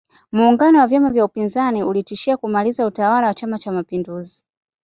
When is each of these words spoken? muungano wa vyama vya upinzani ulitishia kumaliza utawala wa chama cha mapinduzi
muungano 0.31 0.79
wa 0.79 0.87
vyama 0.87 1.09
vya 1.09 1.25
upinzani 1.25 1.83
ulitishia 1.83 2.37
kumaliza 2.37 2.85
utawala 2.85 3.27
wa 3.27 3.33
chama 3.33 3.59
cha 3.59 3.71
mapinduzi 3.71 4.45